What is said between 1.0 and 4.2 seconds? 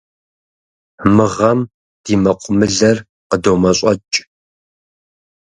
Мы гъэм ди мэкъумылэр къыдомэщӏэкӏ.